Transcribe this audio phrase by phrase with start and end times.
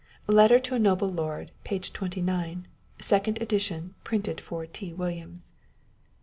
[0.27, 1.77] â€" Letter to a Noble Lord, p.
[1.77, 2.67] 29,
[2.97, 4.93] Second Edition, printed for T.
[4.95, 5.51] Williams.